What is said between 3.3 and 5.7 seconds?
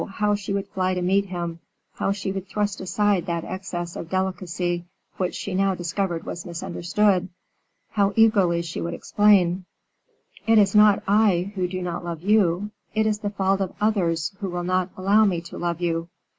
excess of delicacy which she